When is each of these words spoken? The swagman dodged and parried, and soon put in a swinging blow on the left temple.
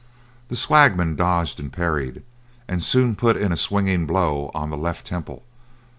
The 0.47 0.55
swagman 0.55 1.15
dodged 1.15 1.59
and 1.59 1.71
parried, 1.71 2.23
and 2.67 2.81
soon 2.81 3.15
put 3.15 3.37
in 3.37 3.51
a 3.51 3.55
swinging 3.55 4.07
blow 4.07 4.49
on 4.55 4.71
the 4.71 4.75
left 4.77 5.05
temple. 5.05 5.43